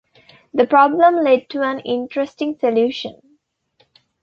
The 0.51 0.65
problem 0.65 1.17
led 1.17 1.47
to 1.49 1.61
an 1.61 1.79
interesting 1.81 2.57
solution. 2.57 3.21